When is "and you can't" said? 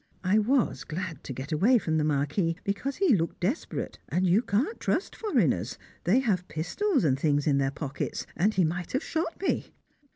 4.09-4.79